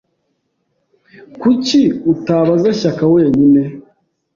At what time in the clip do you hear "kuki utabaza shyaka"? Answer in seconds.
1.41-3.03